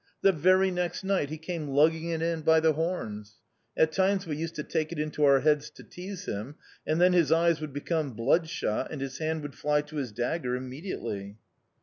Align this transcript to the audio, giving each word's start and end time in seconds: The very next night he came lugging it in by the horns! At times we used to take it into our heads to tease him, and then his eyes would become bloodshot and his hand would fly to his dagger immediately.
The 0.23 0.31
very 0.31 0.71
next 0.71 1.03
night 1.03 1.29
he 1.29 1.37
came 1.37 1.67
lugging 1.67 2.09
it 2.09 2.23
in 2.23 2.41
by 2.41 2.59
the 2.59 2.73
horns! 2.73 3.35
At 3.77 3.91
times 3.91 4.25
we 4.25 4.35
used 4.35 4.55
to 4.55 4.63
take 4.63 4.91
it 4.91 4.97
into 4.97 5.23
our 5.25 5.41
heads 5.41 5.69
to 5.69 5.83
tease 5.83 6.25
him, 6.25 6.55
and 6.87 6.99
then 6.99 7.13
his 7.13 7.31
eyes 7.31 7.61
would 7.61 7.71
become 7.71 8.13
bloodshot 8.15 8.87
and 8.89 8.99
his 8.99 9.19
hand 9.19 9.43
would 9.43 9.53
fly 9.53 9.81
to 9.83 9.97
his 9.97 10.11
dagger 10.11 10.55
immediately. 10.55 11.37